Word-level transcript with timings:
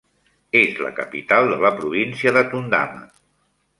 És 0.61 0.79
la 0.85 0.91
capital 0.99 1.51
de 1.51 1.59
la 1.67 1.73
província 1.81 2.33
de 2.39 2.43
Tundama. 2.55 3.07